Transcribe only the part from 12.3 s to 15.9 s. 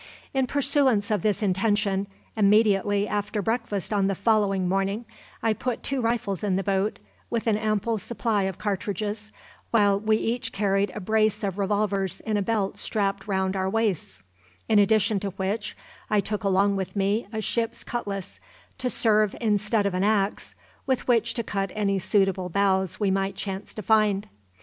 a belt strapped round our waists; in addition to which